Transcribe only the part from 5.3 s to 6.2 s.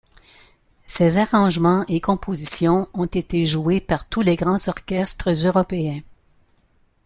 européens.